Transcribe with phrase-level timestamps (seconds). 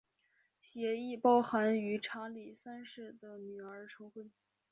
[0.59, 4.31] 协议包含与查理三世的女儿成婚。